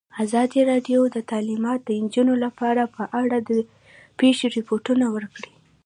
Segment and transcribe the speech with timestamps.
[0.23, 3.51] ازادي راډیو د تعلیمات د نجونو لپاره په اړه د
[4.19, 5.51] پېښو رپوټونه ورکړي.